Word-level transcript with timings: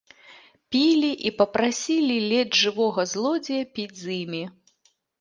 Пілі 0.75 1.11
і 1.31 1.33
папрасілі 1.43 2.17
ледзь 2.33 2.59
жывога 2.65 3.09
злодзея 3.15 3.63
піць 3.77 3.97
з 4.05 4.21
імі. 4.21 4.43